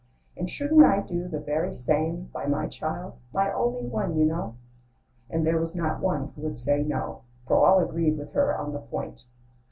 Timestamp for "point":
8.79-9.25